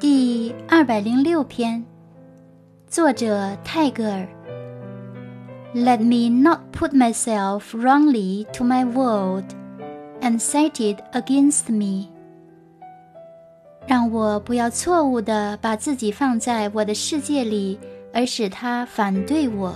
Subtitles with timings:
[0.00, 1.84] 第二百零六篇
[2.86, 4.26] 作者泰戈尔
[5.74, 9.44] let me not put myself wrongly to my world
[10.22, 12.08] and set it against me
[13.86, 17.78] 让我不要错误的把自己放在我的世界里
[18.14, 19.74] 而使他反对我